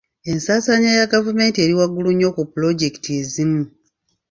[0.31, 3.61] Ensaasaanya ya gavumenti eri waggulu nnyo ku pulojekiti ezimu.